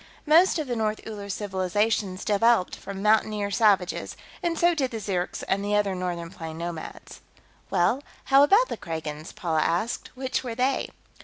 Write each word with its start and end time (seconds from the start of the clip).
Most 0.25 0.57
of 0.57 0.65
the 0.65 0.75
North 0.75 0.99
Uller 1.05 1.29
civilizations 1.29 2.25
developed 2.25 2.75
from 2.75 3.03
mountaineer 3.03 3.51
savages, 3.51 4.17
and 4.41 4.57
so 4.57 4.73
did 4.73 4.89
the 4.89 4.99
Zirks 4.99 5.43
and 5.47 5.63
the 5.63 5.75
other 5.75 5.93
northern 5.93 6.31
plains 6.31 6.57
nomads." 6.57 7.21
"Well, 7.69 8.01
how 8.23 8.41
about 8.41 8.67
the 8.67 8.77
Kragans?" 8.77 9.31
Paula 9.31 9.61
asked. 9.61 10.09
"Which 10.15 10.43
were 10.43 10.55
they?" 10.55 10.89